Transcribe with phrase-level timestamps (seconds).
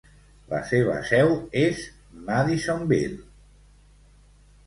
[0.53, 1.33] La seva seu
[1.65, 1.83] és
[2.29, 3.21] Madisonville.